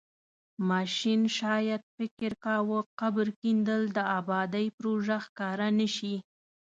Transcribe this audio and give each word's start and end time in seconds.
ماشین 0.69 1.21
شاید 1.39 1.81
فکر 1.95 2.31
کاوه 2.45 2.79
قبر 2.99 3.27
کیندل 3.41 3.81
د 3.97 3.99
ابادۍ 4.19 4.67
پروژه 4.77 5.17
ښکاره 5.25 5.67
نشي. 5.79 6.15